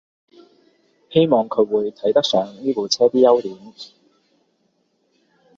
[1.11, 3.55] 希望佢會睇得上呢部車啲優點